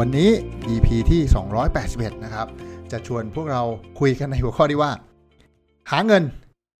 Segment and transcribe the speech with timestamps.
[0.00, 0.30] วันนี้
[0.68, 1.20] EP ที่
[1.72, 2.46] 281 นะครับ
[2.92, 3.62] จะชวนพวกเรา
[4.00, 4.92] คุยกันในหัวข้อที่ว่า
[5.90, 6.22] หาเงิน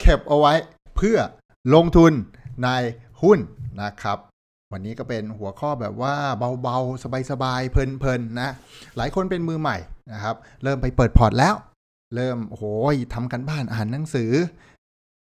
[0.01, 0.55] เก็บเอาไว้
[0.97, 1.19] เพื่อ
[1.75, 2.13] ลงทุน
[2.65, 2.69] ใน
[3.23, 3.39] หุ้น
[3.83, 4.19] นะครับ
[4.73, 6.15] วันนี้ก็เป็นหัวข้อแบบว่า
[6.63, 8.51] เบาๆ สบายๆ เพลินๆนะ
[8.97, 9.77] หลายคนเป็นมือใหม่
[10.13, 11.55] นะครับ เริ่มไปเปิดพอร์ตแล้ว
[12.15, 12.65] เริ่มโอ้โห
[13.15, 14.31] ทำกันบ้านอ่านหนังสือ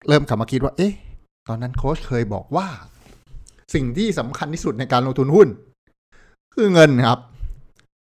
[0.08, 0.92] เริ่มกลับมาคิดว่า เอ๊ะ
[1.48, 2.66] ตอนนั้นโค้ชเคยบอกว่า
[3.74, 5.48] สิ่งที่สำคัญที่สุดในการลงทุนหุ้น
[6.54, 7.20] คือเงินครับ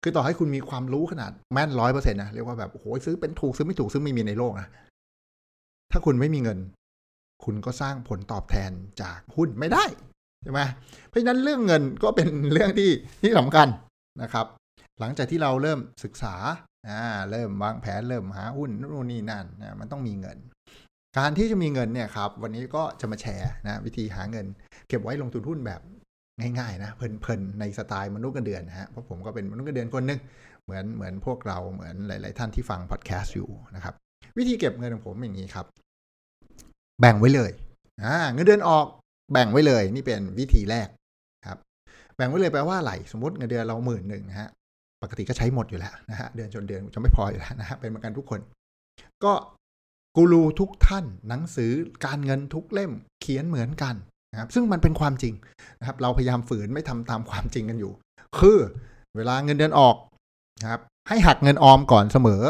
[0.06, 4.68] คือต่อให้คุณมีความรู้ขนาดแม่นร้อยเปอร์เซ็นต์นะเรียกว่าแบบโอ้โหซื้อเป็นถูกซื้อไม่ถูกซึ่งไม่มีในโลกนะ
[5.92, 6.58] ถ้าคุณไม่มีเงิน
[7.44, 8.70] คุณก็สร้างผลตอบแทน
[9.02, 9.84] จากหุ้นไม่ได้
[10.42, 10.60] ใช่ไหม
[11.08, 12.90] เพราะฉะนั้นเรื่องเงินก็เป็นเรื่องที่
[13.22, 13.68] ที่สำคัญ
[14.22, 14.46] นะครับ
[15.00, 16.34] หลังจากที่เราเริ่มศึกษา
[16.88, 20.38] อ่าเริ่มวางแผนเริ่มหาหุ้นนู่นนี่นั่นนะมันต้องมีเงิน
[21.18, 24.46] การที่จะมีเงินเนี่ยครับ วันนี้ก็จะมาแชร์นะวิธีหาเงิน
[24.88, 25.80] เก็บไว้ลงทุนหุ้นแบบ
[26.40, 30.20] ง่ายๆนะเพลินๆในสไตล์มนุษย์เงินเดือนนะฮะเพราะผมก็เป็นมนุษย์เงินเดือนคนหนึง
[30.64, 33.94] เหมือนเหมือนพวกเราเหมือนหลาย ๆ ท่านที่ฟังพอดแคสต์อยู่นะครับ
[34.38, 35.66] วิธีเก็บเงินของผมอย่างนี้ครับ
[37.00, 37.50] แบ่งไว้เลย
[38.02, 38.86] อ่าเงินเดือนออก
[39.32, 40.88] แบ่งไว้เลย นี่เป็นวิธีแรก
[41.48, 41.58] ครับ
[42.16, 44.48] แบ่งไว้เลยแปลว่าอะไรสมมติเงินเดือนเราหมื่นหนึ่งนะฮะ
[45.02, 48.40] ปกติก็ใช้หมดอยู่แล้วนะฮะเดือนจนเดือนจะไม่พออยู่แล้วนะฮะเป็นเหมือนกันทุกคน
[49.24, 49.32] ก็
[50.16, 51.72] กูรูทุกท่านหนังสือ
[52.04, 53.94] การเงินทุกเล่มเขียนเหมือนกัน
[54.34, 55.34] นะครับซึ่งมันเป็นความจริง
[55.80, 57.92] นะครับ เราพยายามฝืนไม่ทำตามความจริงกันอยู่
[58.38, 58.58] คือ
[59.16, 59.96] เวลาเงินเดือนออก
[60.62, 62.42] นะครับ ให้หักเงินออมก่อนเสมอ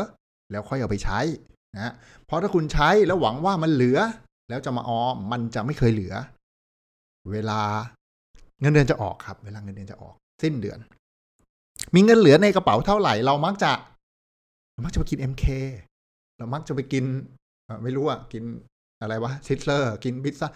[0.51, 1.21] แล้วค่อยเอาไปใช้
[1.75, 1.93] นะ
[2.27, 3.99] เพราะถ้าคุณใช้แล้วหวังว่ามันเหลือ
[4.49, 6.15] แล้วจะมาออมมันจะไม่เคยเหลือ
[7.33, 7.61] เวลา
[8.61, 10.79] เงินเดือนจะออกครับ เวลาเงินเดือนจะออกสิ้นเดือน
[11.95, 13.71] มีเงินเหลือในกระเป๋าเท่าไหร่เรามักจะ
[14.73, 15.45] เรามักจะไปกิน MK
[16.39, 17.05] เรามักจะไปกิน
[17.83, 18.45] ไม่รู้อะกิน
[19.05, 20.49] อะไรวะ Sizzler กินพิซซ่า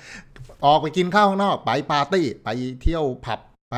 [0.65, 2.49] ออกไปกินข้าวข้างนอก ไปปาร์ตี้ ไป
[2.83, 3.77] เที่ยวผับไป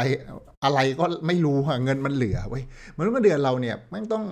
[0.64, 2.64] อะไรก็ไม่รู้อะเงินมันเหลือเว้ย
[2.96, 4.24] เหมือนสิ้นเดือนเราเนี่ยแม่งต้อง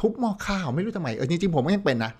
[0.00, 2.12] ทุบหม้อข้าวไม่รู้ทำไมเออจริงๆผมก็ยังเป็นนะ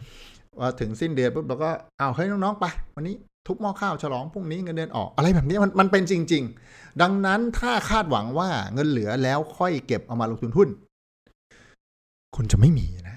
[0.59, 3.15] ว่าถึงสิ้นเดือนปุ๊บเราก็เอาเฮ้ยน้องๆไป วันนี้
[3.47, 10.69] ทุบหม้อข้าวฉลองพรุ่งนี้เงินเดือนออก อะไรแบบนี้มันมันเป็นจริง ๆ ดังนั้นถ้าคาดหวังว่าเงินเหลือแล้วค่อยเก็บเอามาลงทุนหุ้น
[12.37, 13.17] คุณจะไม่มีนะ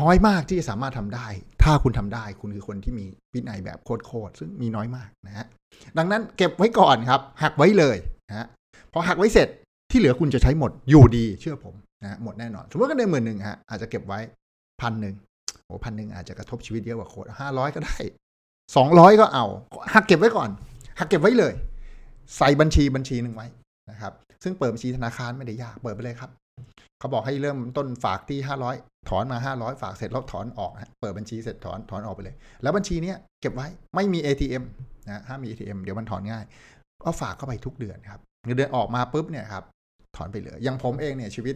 [0.00, 1.26] น้อยมากที่จะสามารถทำได้
[1.62, 5.46] ถ้าคุณทำได้คุณคือคนที่มีวินัยแบบโคตรๆซึ่งมีน้อยมากนะฮะ
[5.98, 7.96] ดังนั้นเก็บไว้ก่อนครับ หักไว้เลย
[8.28, 8.46] นะฮะ
[8.92, 9.48] พอหักไว้เสร็จ
[9.90, 14.18] ที่เหลือคุณจะใช้หมดอยู่ดีเชื่อผมนะฮะหมดแน่นอน สมมติก็ได้หมื่นหนึ่งฮะอาจจะเก็บไว้
[14.80, 15.14] พันหนึ่ง
[15.64, 17.98] โอ้พันหนึ่งอาจจะกระทบชีวิตเยอะกว่าโค้ดห้าร้อยก็ได้
[18.76, 19.46] สองร้อยก็เอา
[19.94, 20.50] หักเก็บไว้ก่อน
[20.98, 21.52] หักเก็บไว้เลย
[22.36, 23.46] ใส่บัญชีบัญชีหนึ่งไว้
[23.90, 26.30] นะครับ ซึ่งเปิดบัญชีธนาคารไม่ได้ยากเปิดไปเลยครับ
[26.98, 28.76] เขาบอกให้เริ่มต้นฝากที่ห้าร้อย
[29.08, 34.64] ถอนมาห้าร้อยฝากเสร็จแล้วถอนออกเปิดบัญชีเสร็จถอนถอนออกไปเลย แล้วบัญชีเนี้ยเก็บไว้ไม่มี ATM
[35.06, 36.44] นะห้ามมี ATM เดี๋ยวมันถอนง่าย
[37.04, 39.64] ก็ฝากเข้าไปทุกเดือนครับเงินเดือนออกมาปุ๊บเนี่ยครับ
[40.16, 41.54] ถอนไปเลยอย่างผมเองเนี่ยชีวิต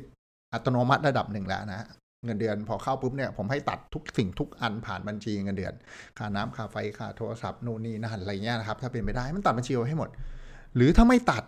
[0.53, 1.87] อัตโนมัติระดับหนึ่งแล้วนะ
[2.25, 5.75] เงินเดือนพอเข้าปุ๊บเนี่ยผมให้ตัดทุกสิ่งทุกอันผ่านบัญชีเงินเดือน
[6.19, 10.11] ค่าน้ำค่าไฟค่าโทรศัพท์นู่นนี่นั่นอะไรเงี้ยนะครับถ้าเป็นไปได้มันตัดบัญชีไว้ให้หมด
[10.77, 11.43] หรือถ้าไม่ตัด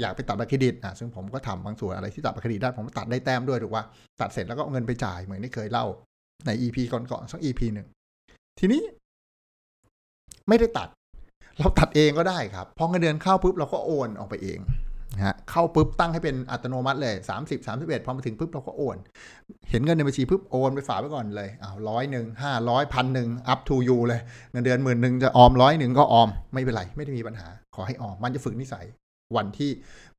[0.00, 3.84] อยากไปตัดบัตรเครดิตอะซึ่งผมก็ทำบางส่วนอะไรที่ตัดบัตรเครดิตได้ผมตัดได้แต้มด้วยถูกว่า
[4.20, 5.86] ตัดเสร็จแล้วก็เอาเงินไปจ่ายเหมือนที่เคยเล่า
[6.46, 7.88] ใน EP ก่อนๆสัก EP หนึ่ง
[8.60, 8.82] ทีนี้
[10.48, 10.88] ไม่ได้ตัด
[11.58, 14.58] เราตัดเองก็ได้ครับพอเงินเดือนเข้าปุ๊บเราก็โอนออกไปเอง
[15.16, 18.96] นะฮะเข้าปุ๊บตั้งให้เป็นอัตโนมัติเลย 30 31 พอมาถึงปุ๊บเราก็โอน
[19.70, 24.20] เห็นเงินในบัญชีปุ๊บโอนไปฝากไว้ก่อนเลยอ้าวร้อยหนึ่งห้าร้อยพันหนึ่ง up to you เลย
[24.52, 28.86] เงินเดือนหมื่นหนึ่งจะออมร้อยหนึ่งก็ออม ไม่เป็นไร ไม่ได้มีปัญหา ขอให้ออม มันจะฝึกนิสัย
[29.36, 29.70] วันที่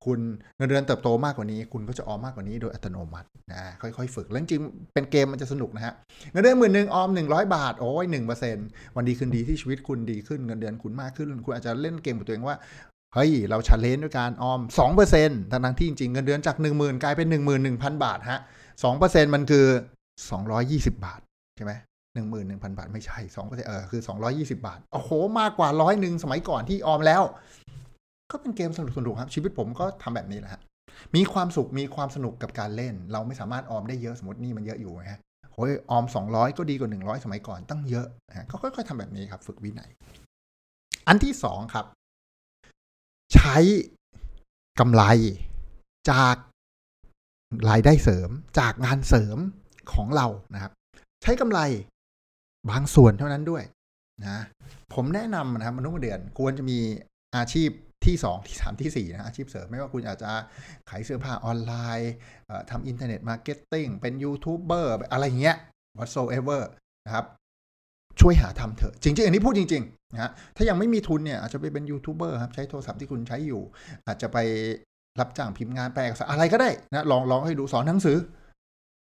[0.05, 0.19] คุณ
[0.57, 4.61] เงินเดือนเติบโตมากกว่านี้ คุณก็จะออมมากกว่านี้โดยอัตโนมัตินะค่อยๆ ฝึกแล้วจริง
[4.93, 5.93] เป็นเกมมันจะสนุกนะฮะ
[6.31, 8.57] เงินเดือนหมื่นหนึ่งออมหนึ่งร้อยบาทโอ้ยหนึ่งเปอร์เซ็น
[8.95, 12.55] วันดีคืนดีที่ชีวิตคุณดีขึ้นเงินเดือนคุณมากขึ้น คุณอาจจะเล่นเกมกับตัวเองว่า
[13.13, 18.39] เฮ้ย เราชาเลนด้วยการออมสองเปอร์เซ็นต์ทั้งที่จริงๆ เงินเดือนจากหนึ่งหมื่นกลายเป็นหนึ่งหมื่นหนึ่งพันบาทฮะ
[18.83, 19.65] สองเปอร์เซ็นต์มันคือ
[20.31, 21.19] สองร้อยยี่สิบาท
[21.55, 21.73] ใช่ไหม
[22.15, 27.23] หนึ่งหมื่นหนึ่งพันบาท ไม่ใช่สองเปอร์เซ็นต์เออ คือสองร้อยี่สิบาท โอ้โห มากกว่าร้อยหนึ่งสมัยก่อนที่ออมแล้ว
[28.31, 30.61] ก็เป็นเกมสนุกสนุกครับ ชีวิตผมก็ทำแบบนี้แหละฮะ
[31.15, 35.21] มีความสุข มีความสนุกกับการเล่น เราไม่สามารถออมได้เยอะ สมมตินี่มันเยอะอยู่นะฮะ
[35.53, 39.89] โอ้ยออมสองร้อยก็ดีกว่าหนึ่งร้อยสมัยก่อนตั้งเยอะนะฮะก็ค่อยๆทำแบบนี้ครับ ฝึกวินัย
[41.07, 41.85] อันที่สองครับ
[43.47, 43.59] ใช้
[44.79, 45.03] กำไร
[46.11, 46.35] จาก
[47.69, 48.29] รายได้เสริม
[48.59, 49.37] จากงานเสริม
[49.93, 50.71] ของเรานะครับ
[51.23, 51.59] ใช้กำไร
[52.69, 53.63] บางส่วนเท่านั้นด้วย
[54.21, 54.43] นะ
[54.93, 56.79] ผมแนะนำนะครับมนุษย์เงินเดือนควรจะมี
[57.35, 57.69] อาชีพ
[58.05, 60.31] ที่ 2 ที่ 3 ที่ 4 นะอาชีพเสริมไม่ว่าคุณอาจจะ
[60.89, 62.13] ขายเสื้อผ้าออนไลน์
[62.71, 65.57] ทำ internet marketing เป็นยูทูบเบอร์อะไรเงี้ย
[65.97, 66.61] whatsoever
[67.05, 67.25] นะครับ
[68.21, 73.61] ช่วยหาทำเถอะ จริง ๆ อันนี้พูดจริง นะฮะถ้ายังไม่มีทุนเนี่ยอาจจะไปเป็นยูทูบเบอร์ครับใช้โทรศัพท์ที่คุณใช้อยู่
[74.07, 74.37] อาจจะไป
[75.19, 78.17] รับจ้างพิมพ์งานแปลเอกสารอะไรก็ได้นะลองลองให้ดูสอนหนังสือ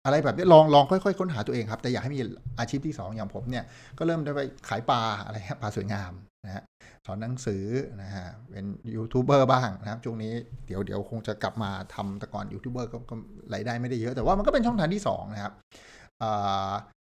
[0.05, 2.19] อะไรแบบนี้ลองลองค่อยๆค้นหาตัวเองครับ แต่อยากให้มี
[2.59, 3.63] อาชีพที่2ออย่างผมเนี่ย
[3.97, 6.11] ก็เริ่มได้ไปขายปลาอะไรฮะปลาสวยงาม
[6.45, 6.63] นะฮะ
[7.05, 7.63] สอนหนังสือ
[8.01, 8.65] นะฮะเป็น
[8.95, 10.33] ยูทูบเบอร์บ้างนะครับช่วงนี้
[10.67, 13.15] เดี๋ยวเดี๋ยวคงจะกลับมาทำแต่ก่อนยูทูบเบอร์ก็
[13.53, 15.53] รายได้ไม่ได้เยอะ แต่ว่ามันก็เป็นช่องทางที่2นะครับ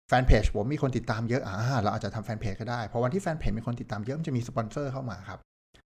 [0.07, 5.39] แฟนเพจผมมีคนติดตามเยอะอ่าเราอาจจะทำแฟนเพจก็ได้ เพราะวันที่แฟนเพจมีคนติดตามเยอะมันจะมีสปอนเซอร์เข้ามาครับ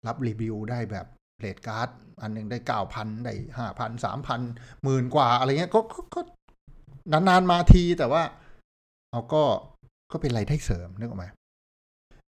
[0.07, 1.07] รับรีวิวได้แบบ
[1.41, 1.89] เรทการ์ด
[2.23, 4.41] อันหนึ่งได้เก้าพันได้ห้าพันสามพัน
[4.85, 6.21] หมื่นกว่าอะไรเงี้ยก็ก็ก็
[7.13, 8.23] นานๆมาทีแต่ว่า
[9.11, 9.43] เอาก็
[10.13, 11.27] ก็เป็นรายได้เสริมนึกออกไหม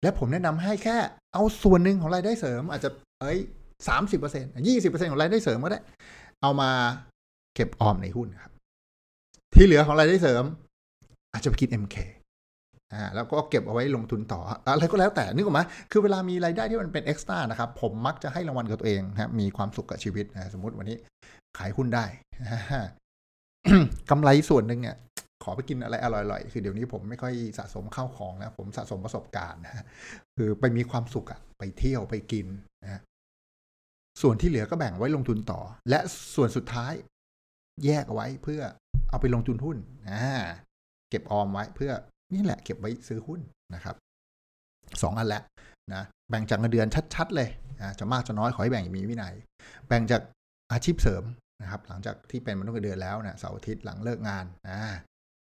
[0.01, 0.97] และผมแนะนำให้แค่
[1.33, 2.89] เอาส่วนหนึ่งของรายได้เสริม อาจจะ
[3.21, 3.39] เอ้ย
[3.88, 5.79] สามสิบเปอร์เซ็นต์ยี่สิบเปอร์เซ็นต์ของรายได้เสริมก็ได้
[6.41, 6.71] เอามา
[7.56, 8.53] เก็บออมในหุ้นครับ
[9.56, 10.44] ที่เหลือของรายได้เสริม
[11.33, 11.95] อาจจะไปกิน MK
[12.94, 14.42] อ่าแล้วก็เก็บเอาไว้ลงทุนต่อ
[14.74, 15.62] อะไรก็แล้วแต่นึกออกไหม
[15.92, 20.98] คือเวลามีรายได้ที่มันเป็นเอ็กซ์ต้านะครับ ผมมักจะให้รางวัลกับตัวเองนะมีความสุขกับชีวิตนะสมมติวันนี้
[21.57, 22.06] ขายหุ้นได้
[24.10, 24.98] กำไรส่วนหนึ่งเนี่ย
[25.44, 29.86] ขอไปกินอะไรอร่อยๆ คือเดี๋ยวนี้ผมไม่ค่อยสะสมข้าวของนะ ผมสะสมประสบการณ์นะ
[30.38, 32.48] คือไปมีความสุขอะไปเที่ยวไปกิน
[32.83, 33.01] นะ
[34.22, 36.00] ส่วนที่เหลือก็แบ่งไว้ลงทุนต่อ และ
[36.36, 36.94] ส่วนสุดท้าย
[37.86, 38.62] แยกเอาไว้เพื่อ
[39.10, 39.78] เอาไปลงทุนหุ้น
[40.10, 40.24] อ่า
[41.12, 41.92] เก็บออมไว้เพื่อ
[42.34, 43.40] นี่แหละเก็บไว้ซื้อหุ้น
[43.75, 43.96] นะครับ
[45.02, 45.42] สองอันแหละ
[45.94, 47.50] นะแบ่งจากเงินเดือนชัด ๆ เลย
[47.80, 49.34] นะจะมากจะน้อยขอให้แบ่งอย่างมีวินัย
[49.88, 50.22] แบ่งจาก
[50.72, 51.24] อาชีพเสริม
[51.62, 54.80] นะครับหลังจากที่เป็นมนุษย์เงินเดือนแล้วนะเสาร์อาทิตย์หลังเลิกงานนะ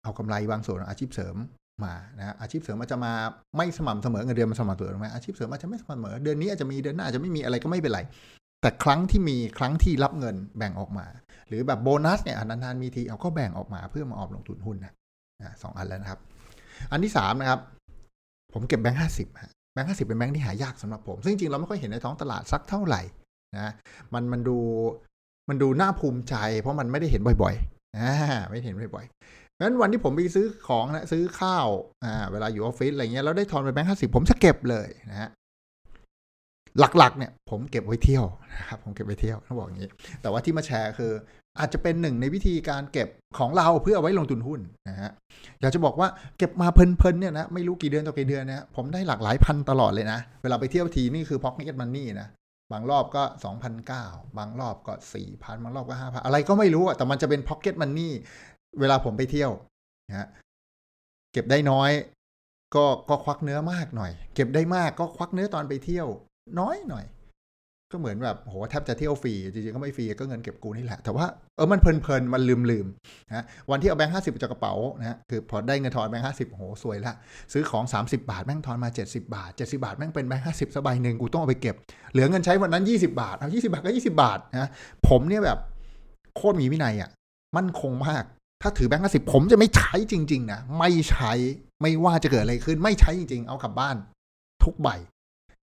[0.02, 1.36] เอากำไรบางส่วนอาชีพเสริม
[1.84, 3.12] มานะอาชีพเสริมอาจจะมา
[3.56, 8.00] ไม่สม่ำเสมอเงินเดือนมันสม่ำเสมอไหมอาชีพเสริมอาจจะไม่สม่ำเสมอเดือนนี้อาจจะมีเดือนหน้าอาจจะไม่มีอะไรก็ไม่เป็นไร
[8.62, 11.06] แต่ครั้งที่มีครั้งที่รับเงินแบ่งออกมา
[11.48, 14.92] หรือแบบโบนัสเนี่ยนานๆมีทีเอาก็แบ่งออกมาเพื่อมาออมลงทุนหุ้นนะ
[15.62, 16.20] สองอันแล้วนะครับ
[16.92, 17.60] อันที่สามนะครับ
[18.52, 19.28] ผมเก็บแบงค์ห้าสิบ
[19.72, 23.02] แบงค์ห้าสิบเป็นแบงค์ที่หายากสำหรับผม ซึ่งจริงๆเราไม่ค่อยเห็นในท้องตลาดสักเท่าไหร่
[23.54, 23.72] นะ
[24.14, 24.58] มันมันดู
[25.48, 28.12] มันดูน่าภูมิใจ เพราะมันไม่ได้เห็นบ่อยๆอ่า
[28.48, 31.66] ไม่เห็นบ่อยๆงั้นวันที่ผมไปซื้อของนะซื้อข้าว
[32.04, 35.30] อ่าเวลาอยู่ออฟฟิศอะไรเงี้ยแล้วได้ทอนไปแบงค์ห้าสิบผมจะเก็บเลยนะฮะ
[36.98, 38.24] หลักๆ เนี่ยผมเก็บไว้เที่ยว
[38.54, 39.88] นะครับผมเก็บไว้เที่ยวต้องบอกอย่างนี้
[40.22, 41.12] แต่ว่าที่มาแชร์คือ
[41.58, 43.08] อาจจะเป็นหนึ่งในวิธีการเก็บ
[43.38, 45.10] ของเราเพื่อเอาไว้ลงทุนหุ้นนะฮะ
[45.60, 46.08] อยากจะบอกว่า
[46.38, 52.28] เก็บมาเพลินๆเนี่ยนะไม่รู้กี่เดือนต่อกี่เดือนนะผมได้หลากหลายพันตลอดเลยนะ เวลาไปเที่ยวทีนี่คือ pocket money นะ
[52.72, 54.04] บางรอบก็สองพันเก้า
[54.38, 58.10] บางรอบก็สี่พันบางรอบก็ห้าพันอะไรก็ไม่รู้อะแต่มันจะเป็น pocket money
[58.80, 59.50] เวลาผมไปเที่ยว
[60.08, 60.28] นะฮะ
[61.32, 61.90] เก็บได้น้อย
[62.74, 66.06] ก็ก็ควักเนื้อมากหน่อย เก็บได้มากก็ควักเนื้อตอนไปเที่ยว
[66.60, 67.04] น้อยหน่อย
[67.92, 77.14] ก็เหมือนแบบโหแทบจะเที่ยวฟรี จริงๆ ก็ไม่ฟรีก็เงินเก็บกูนี่แหละ แต่ว่าเออมันเพลินๆ มันลืมๆนะวันที่เอาแบงค์ห้าสิบจากกระเป๋านะฮะคือพอได้เงินทอนแบงค์ห้าสิบโหสวยละ
[77.52, 81.74] ซื้อของ 30 บาท แม่งทอนมา 70 บาท 70 บาท แม่งเป็นแบงค์ห้าสิบสบายหนึ่งกูต้องเอาไปเก็บ
[82.12, 84.68] เหลือเงินใช้วันนั้น 20 บาท เอา 20 บาทก็ 20 บาทนะ
[85.08, 85.58] ผมเนี่ยแบบ
[86.36, 87.10] โคตรมีวินัยอะ
[87.56, 88.24] มั่นคงมาก
[88.62, 91.32] ถ้าถือแบงค์ห้าสิบผมจะไม่ใช้จริง ๆ นะ ไม่ใช้
[91.82, 93.96] ไม่ว่าจะเกิดอะไรขึ้น ไม่ใช้จริง ๆ เอากลับบ้าน
[94.64, 94.88] ทุกใบ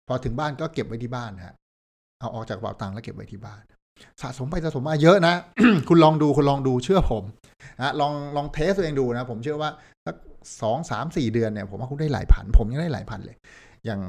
[0.08, 1.54] พอถึงบ้านก็เก็บไว้ที่บ้านฮะ
[2.20, 3.62] เอาออกจากกระเป๋าตังค์แล้วเก็บไว้ที่บ้าน
[4.22, 5.34] สะสมไปสะสมมาเยอะนะ
[5.88, 7.24] คุณลองดูคุณลองดูเชื่อผม
[7.80, 9.70] นะลองลองเทสตัวเองดูนะ ผมเชื่อว่า
[10.06, 10.16] สัก
[10.62, 13.36] สองสามสี่เดือนเนี่ย ผมว่าคุณได้หลายพัน ผมยังได้หลายพันเลย
[13.84, 14.00] อย่าง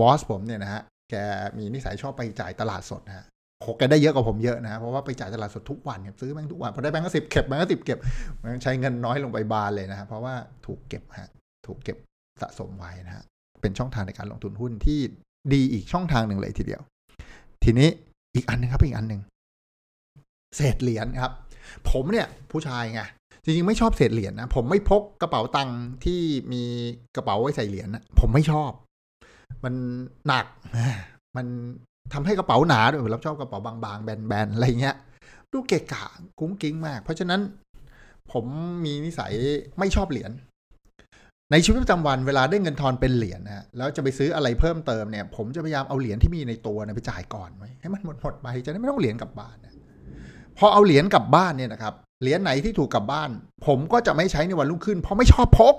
[0.00, 1.14] บอสผมเนี่ยนะฮะแก
[1.58, 3.24] มีนิสัยชอบไปจ่ายตลาดสดนะฮะ
[3.62, 7.98] โหแกได้เยอะกว่าผมเยอะนะ เพราะว่าไปจ่ายตลาดสดทุกวันเนี่ยซื้อแบงค์ทุกวันพอได้แบงค์ก็สิบเก็บแบงค์ก็สิบเก็บ
[8.42, 10.34] มันใช้เงินน้อยลงไปบานเลยนะฮะเพราะว่า
[10.66, 11.30] ถูกเก็บฮะ
[11.66, 11.96] ถูกเก็บ
[12.42, 13.24] สะสมไว้นะฮะ
[13.60, 15.00] เป็นช่องทางในการลงทุนหุ้นที่
[15.52, 16.82] ดีอีกช่องทางหนึ่งเลยทีเดียว
[17.70, 17.90] ทีนี้
[18.34, 19.22] อีกอันหนึงครับอีกอันหนึ่ง
[20.56, 21.32] เศษเหรียญครับ
[21.90, 23.00] ผมเนี่ยผู้ชายไง
[23.42, 26.20] จริงๆไม่ชอบเศษเหรียญนะผมไม่พกกระเป๋าตังค์ที่
[26.52, 26.62] มี
[27.16, 28.70] กระเป๋าไว้ใส่เหรียญนะผมไม่ชอบ
[29.64, 29.74] มัน
[30.26, 30.46] หนัก
[31.36, 31.46] มัน
[32.12, 34.96] ทำให้กระเป๋าหนาด้วยเราชอบกระเป๋าบางๆแบนๆอะไรเงี้ย
[35.52, 36.04] ดูเกะกะ
[36.38, 37.40] กุ้งกิ้งมาก เพราะฉะนั้น
[38.32, 38.44] ผม
[38.84, 39.32] มีนิสัย
[39.78, 40.30] ไม่ชอบเหรียญ
[41.52, 49.74] ในชีวิตประจำวันเวลาได้เงินทอนเป็นเหรียญนะแล้วจะไปซื้ออะไรเพิ่มเติมเนี่ย ผมจะพยายามเอาเหรียญที่มีในตัวเนี่ยไปจ่ายก่อนไว้ให้มันหมดหมดไปจะได้ไม่ต้องเหรียญกลับบ้านนะ
[50.58, 53.30] พอเอาเหรียญกลับบ้านเนี่ยนะครับเหรียญไหนที่ถูกกลับบ้าน
[53.66, 55.74] ผมก็จะไม่ใช้ในวันรุ่งขึ้น เพราะไม่ชอบพก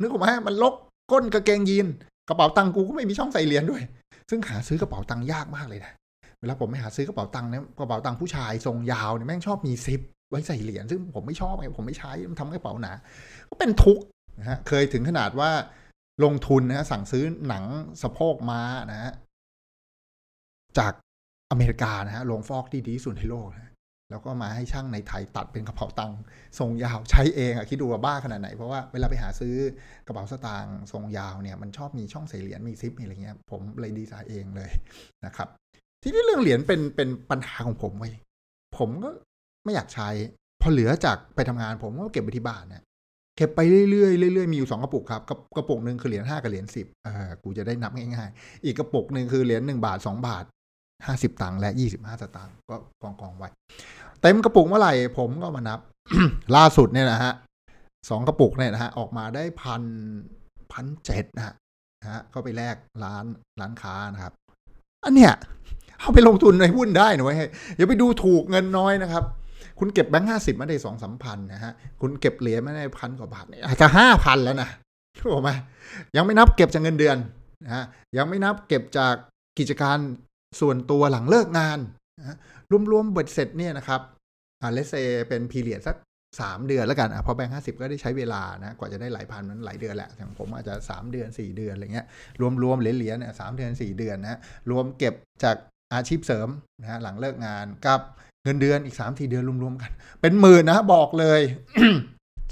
[0.00, 0.74] นึกออกไหมมันลก
[1.12, 1.86] ก้นกางเกงยีน
[2.28, 3.82] กระเป๋าตังค์กูก็ไม่มีช่องใส่เหรียญด้วย
[4.30, 5.92] ซึ่งหาซื้อกระเป๋าตังค์ยากมากเลยนะ
[6.40, 12.92] เวลาผมไปหาซื้อกระเป๋าตังค์เนี่ยกระเป๋าตังค์ผู้ชายทรงยาวเนี่ยแม่งชอบมีซิปไว้ใส่เหรียญซึ่งผมไม่ชอบไงผมไม่ใช้มันทำกระเป๋าหนา
[13.50, 14.02] ก็เป็นทุกข์
[14.38, 15.50] นะฮะเคยถึงขนาดว่า
[16.24, 17.64] ลงทุนนะฮะสั่งซื้อหนัง
[18.02, 18.60] สะโพกม้า
[18.92, 19.12] นะฮะ
[20.78, 20.92] จาก
[21.50, 23.72] อเมริกานะฮะลงฟอกที่ดีที่สุดในโลกนะ
[24.10, 26.18] แล้วก็มาให้ช่างในไทยตัดเป็นกระเป๋าตังค์
[26.58, 29.56] ทรงยาวใช้เองอะคิดดูว่าบ้าขนาดไหน เพราะว่าเวลาไปหาซื้อ
[30.06, 34.70] กระเป๋าสตางค์ทรงยาวเนี่ยมันชอบมีช่องใส่เหรียญมีซิปมีอะไรเงี้ย ผมเลยดีไซน์เองเลย
[35.26, 35.48] นะครับ
[36.02, 38.14] ที่นี่เรื่องเหรียญเป็นเป็นปัญหาของผมเว้ย
[38.76, 39.10] ผมก็
[39.64, 40.08] ไม่อยากใช้
[40.60, 42.82] พอเหลือจากไปทำงานผมก็เก็บไปที่บ้านเนี่ย
[43.36, 45.22] เก็บไปเรื่อยๆเรื่อยๆมีอยู่สองกระปุกครับ
[45.56, 50.44] กระปุกหนึ่งคือเหรียญห้ากับเหรียญสิบอ่ากูจะได้นับง่ายๆ อีกกระปุกหนึ่งคือเหรียญหนึ่งบาทสองบาท
[51.06, 53.48] ห้าสิบตังค์และยี่สิบห้าสตางค์ก็กองกองไว้
[54.20, 55.80] เต็มกระปุกเมื่อไหร่ผมก็มานับ
[56.56, 57.32] ล่าสุดเนี่ยนะฮะ
[58.08, 59.82] สองกระปุกเนี่ยนะฮะออกมาได้พัน
[60.72, 61.54] พันเจ็ดนะฮะ
[62.34, 63.24] ก็ไปแลกร้าน
[63.60, 64.32] ร้านค้านะครับ
[65.04, 65.32] อันเนี้ย
[66.00, 67.36] เอาไปลงทุนในหุ้นได้หนะเว้ย
[67.76, 69.24] อย่าไปดูถูกเงินน้อยนะครับ
[69.78, 74.68] คุณเก็บแบงค์ห้าสิบมาได้สองสามพันนะฮะ คุณเก็บเหรียญมาได้พันกว่าบาทเนี่ยอาจจะห้าพันแล้วนะ
[75.18, 75.50] ถูกไหม
[76.16, 77.16] ยังไม่นับเก็บจากเงินเดือน
[77.64, 77.84] นะฮะ
[78.16, 79.14] ยังไม่นับเก็บจาก
[79.58, 79.98] กิจการ
[80.60, 81.78] ส่วนตัวหลังเลิกงาน
[82.18, 82.36] นะ
[82.92, 84.00] รวมๆเบ็ดเสร็จเนี่ยนะครับ
[84.60, 84.94] อ่าเลเซ
[85.28, 85.96] เป็นพีเรียดสัก
[86.40, 92.06] สามเดือนแล้วกันอะพอแบงค์ห้าสิบก็ได้ใช้เวลานะกว่าจะได้หลายพันมันหลายเดือนแหละอย่างผมอาจจะสามเดือนสี่เดือนอะไรเงี้ย
[92.62, 94.40] รวมๆเหรียญๆเนี่ยสามเดือนสี่เดือนนะ
[94.70, 95.14] รวมเก็บ
[95.44, 95.56] จาก
[95.94, 96.48] อาชีพเสริม
[96.80, 98.00] นะฮะหลังเลิกงานกับ
[98.46, 101.40] เงินเดือนอีกสามสี่เดือนรวมๆกัน เป็นหมื่นนะบอกเลย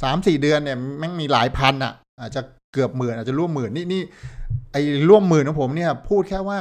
[0.03, 2.41] สามสี่เดือนเนี่ยแม่งมีหลายพันอะ อาจจะ
[2.73, 4.03] เกือบหมื่นอาจจะร่วมหมื่นนี่นี่
[4.73, 6.59] ไอ้ร่วมหมื่นของผมเนี่ย พูดแค่ว่า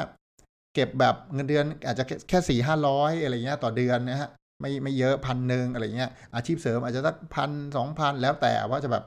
[0.73, 4.29] เก็บแบบเงินเดือนอาจจะแค่สี่ห้าร้อยอะไรเงี้ยต่อเดือนนะฮะ
[4.61, 9.03] ไม่ไม่เยอะพันหนึ่งอะไรเงี้ยอาชีพเสริมอาจจะสักพันสองพันแล้วแต่ว่าจะแบบ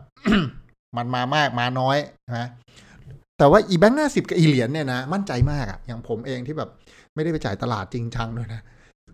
[0.96, 2.48] มันมามากมาน้อยนะ
[3.38, 6.70] แต่ว่าอีแบงค์ห้าสิบกับอีเหรียญเนี่ยนะมั่นใจมากอะอย่างผมเองที่แบบ
[7.14, 8.62] ไม่ได้ไปจ่ายตลาดจริงจังด้วยนะ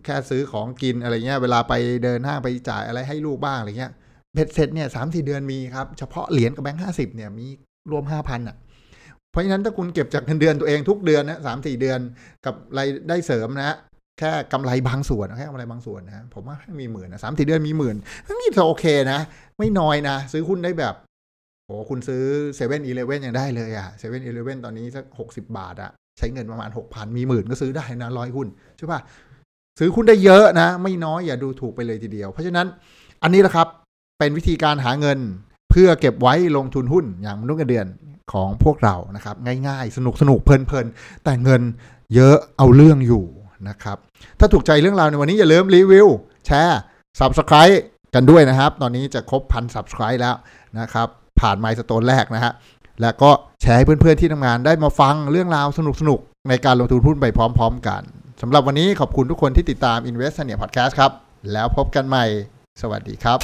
[0.05, 3.91] แค่ซื้อของกินอะไรเงี้ย เวลาไปเดินห้างไปจ่ายอะไรให้ลูกบ้างอะไรเงี้ย
[4.33, 7.47] เบ็ดเสร็จเนี่ยสามสี่เดือนมีครับ เฉพาะเหรียญกับแบงค์ห้าสิบเนี่ยมี
[7.91, 8.55] รวมห้าพันอะ
[9.31, 11.99] เพราะฉะนั้นถ้าคุณเก็บจากเงินเดือนตัวเองทุกเดือนนะสามสี่เดือน
[12.45, 13.75] กับรายได้เสริมนะ
[14.19, 17.95] แค่กำไรบางส่วนแค่กำไรบางส่วนนะผมว่ามีหมื่นนะสามสี่เดือนมีหมื่น
[18.39, 19.19] นี่จะโอเคนะ
[19.59, 20.95] ไม่น้อยนะ ซื้อหุ้นได้แบบ
[21.65, 22.23] โอ้คุณซื้อ
[22.55, 28.99] เซเว่นอีเลฟเว่นยังได้เลยอะเซเว่นอีเลฟเว่นตอนนี้สักหกสิบบาทอะใช้เงินประมาณหกพันมีหมื่นก็ซื้อได้นะร้อยหุ้นใช่ปะ
[29.79, 32.67] ซื้อหุ้นได้เยอะนะ ไม่น้อยอย่าดูถูกไปเลยทีเดียว เพราะฉะนั้น
[33.23, 33.67] อันนี้แหละครับ
[34.19, 35.17] เป็นวิธีการหาเงิน
[35.71, 37.87] เพื่อเก็บไว้ลงทุนหุ้นอย่างมนุษย์เงินเดือน
[38.33, 39.35] ของพวกเรานะครับ
[39.67, 41.61] ง่ายๆ สนุกสนุกเพลินๆแต่เงิน
[42.15, 43.25] เยอะเอาเรื่องอยู่
[43.69, 43.97] นะครับ
[44.39, 46.07] ถ้าถูกใจเรื่องราวในวันนี้อย่าลืมรีวิว
[46.45, 46.79] แชร์
[47.19, 47.77] Subscribe
[48.15, 50.35] กันด้วยนะครับ ตอนนี้จะครบพัน Subscribe แล้ว
[50.79, 51.07] นะครับ
[51.39, 52.53] ผ่านไมล์สโตนแรกนะฮะ
[53.01, 53.29] แล้วก็
[53.61, 58.01] แชร์ให้เพื่อนๆที่ทำงานได้มาฟังเรื่องราวสนุกๆในการลงทุนหุ้นไปพร้อม ๆ กัน
[58.45, 61.11] สำหรับวันนี้ขอบคุณทุกคนที่ติดตาม Invest เนี่ย Podcast ครับ
[61.53, 62.25] แล้วพบกันใหม่
[62.81, 63.39] สวัสดีครับ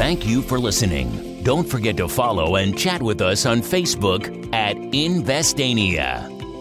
[0.00, 1.08] Thank you for listening.
[1.50, 4.22] Don't forget to follow and chat with us on Facebook
[4.68, 4.74] at
[5.08, 6.10] Investania.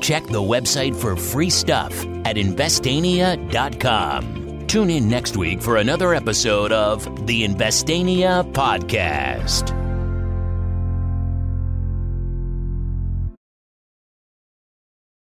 [0.08, 1.94] Check the website for free stuff
[2.30, 4.20] at investania.com.
[4.68, 6.96] Tune in next week for another episode of
[7.30, 9.66] the Investania Podcast.